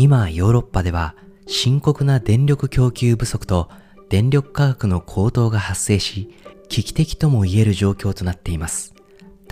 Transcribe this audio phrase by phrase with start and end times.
[0.00, 1.16] 今ヨーロッパでは
[1.48, 3.68] 深刻な電力供給不足と
[4.08, 6.30] 電力価格の高騰が発生し、
[6.68, 8.94] 危機的とも言える状況となっています。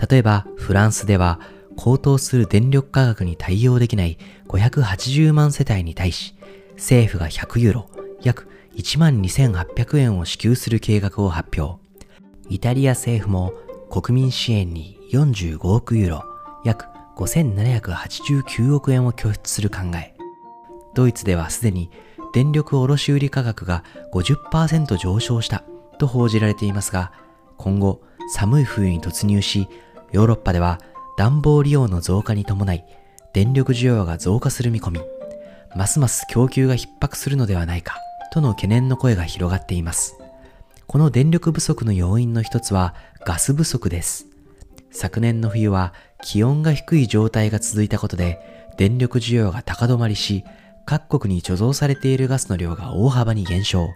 [0.09, 1.41] 例えばフランスでは
[1.75, 6.33] 高騰する電力価格に対応できない580万世帯に対し、
[6.75, 7.89] 政府が100ユーロ、
[8.21, 11.77] 約1万2800円を支給する計画を発表。
[12.47, 13.51] イタリア政府も
[13.89, 16.23] 国民支援に45億ユーロ、
[16.63, 16.85] 約
[17.17, 20.16] 5789億円を拠出する考え。
[20.97, 21.91] ドイツではすでに
[22.33, 23.83] 電力卸売価格が
[24.13, 25.63] 50%上昇した
[25.99, 27.11] と報じられていますが、
[27.57, 28.01] 今後
[28.33, 29.67] 寒い冬に突入し、
[30.11, 30.79] ヨーロッパでは
[31.15, 32.83] 暖房利用の増加に伴い
[33.31, 35.01] 電力需要が増加する見込み、
[35.75, 37.99] ますます供給が逼迫するのではないか
[38.33, 40.17] との懸念の声が広がっています。
[40.87, 44.25] この電力不足の要因の一つはガス不足です。
[44.89, 50.43] 昨年の冬は気温が低い状態が続いたことで電力需要が高止まりし、
[50.87, 53.89] 各国に貯蔵されているガスの量が大幅に減少。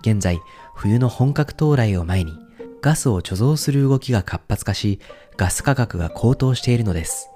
[0.00, 0.40] 現在、
[0.74, 2.32] 冬の本格到来を前に
[2.82, 4.98] ガスを貯蔵する動きが活発化し、
[5.36, 7.30] ガス価格が高騰しているのです。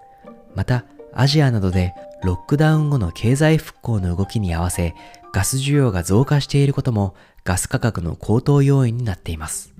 [0.56, 4.97] また、アジアなどでロックダウン後の経済復興の動きに合わせ、
[5.32, 9.72] ガス需要が増加していることもガス価格の高騰要因になっています。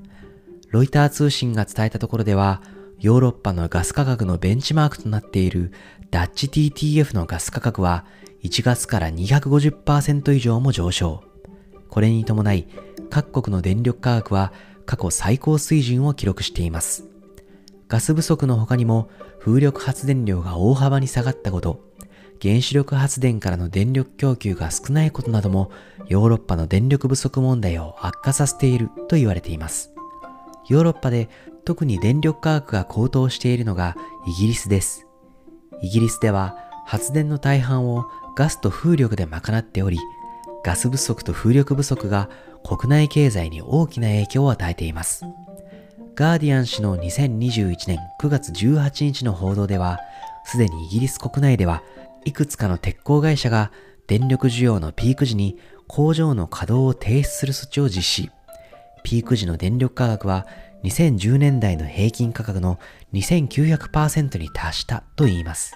[0.69, 2.63] ロイター通信が伝えたところでは、
[3.01, 5.73] ヨーロッパのガス価格のベンチマークとなっている
[6.13, 8.05] ダッチ TTF のガス価格は
[8.43, 11.23] 1月から250%以上も上昇。
[11.89, 12.69] これに伴い
[13.11, 14.53] 各国の電力価格は
[14.87, 17.05] 過去最高水準を記録しています。
[17.89, 21.81] ガス不足の他にも風力発電量が大幅に下がったこと、
[22.41, 25.71] 原子力発電からの電力供給が少ないことなども
[26.09, 29.93] ヨーロッパの電力不足問題を悪化させていると言われています。
[30.69, 31.29] ヨーロッパで
[31.65, 33.97] 特に電力価格が高騰しているのが
[34.27, 35.07] イギリスです。
[35.83, 40.01] イギリスでは発電の大半をガスと風力で賄っており、
[40.65, 42.29] ガス不足と風力不足が
[42.65, 45.25] 国内経済に大きな影響を与えています。
[46.17, 50.01] ガーディアン氏の2021年9月18日の報道では、
[50.45, 51.85] すでにイギリス国内では
[52.25, 53.71] いくつかの鉄鋼会社が
[54.09, 58.31] 電力需要のピーク時に工場の稼働を停止する措置を実施。
[59.05, 60.45] ピーク時の電力価格は
[60.83, 62.81] 2010年代の平均価格の
[63.13, 65.73] 2900%に達したといいます。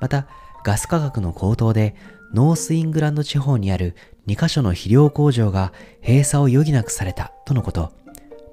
[0.00, 0.26] また、
[0.64, 1.94] ガス価格の高騰で
[2.34, 3.94] ノースイングランド地方にある
[4.26, 5.72] 2カ所の肥料工場が
[6.06, 7.92] 閉鎖を余儀なくされたとのこと。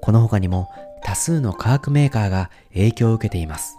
[0.00, 0.70] この他にも
[1.04, 3.76] 多数の化学メーカーが影響を受けています。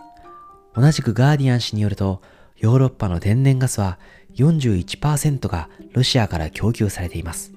[0.75, 2.21] 同じくガーディアン氏によると、
[2.57, 3.97] ヨーロッパの天然ガスは
[4.35, 7.53] 41%がロシアから供給されています。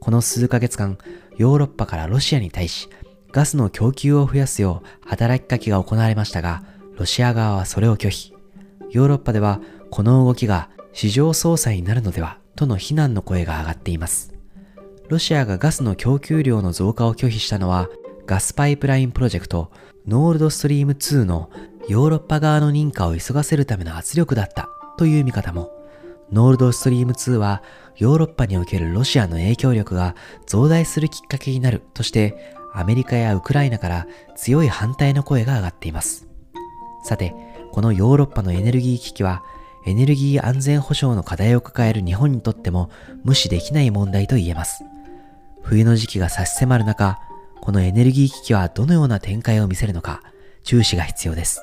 [0.00, 0.98] この数ヶ月間、
[1.36, 2.88] ヨーロッパからロシアに対し、
[3.32, 6.62] ガスの供給を増やすよう働きかけが行われましたが、
[6.96, 8.33] ロシア側はそれを拒否。
[8.90, 14.34] ヨーロッパではこの動きが市場操作になるのではとの非難の声が上がっています。
[15.08, 17.88] ロシアがガスの供給量の増加を拒否したのは、
[18.26, 19.70] ガスパイプラインプロジェクト、
[20.06, 21.50] ノールドストリーム2の
[21.88, 25.70] ヨーロッパ側の認可を急がせるための圧力だったという見方も、
[26.32, 27.62] ノールドストリーム2は
[27.96, 36.26] ヨーロッパにおけるロシアの影響力が増大するきっかけになるとしてアメリカやウクライナから強い反対の声が上がっています。
[37.04, 37.34] さて、
[37.74, 39.42] このヨーロッパのエネルギー危機は、
[39.84, 42.88] エネルギー安全保障の課題を抱える日本にとっても
[43.24, 44.84] 無視できない問題と言えます。
[45.60, 47.18] 冬の時期が差し迫る中、
[47.60, 50.22] このエネルギー危機はどのような展開を見せるのか、
[50.62, 51.62] 注視が必要です。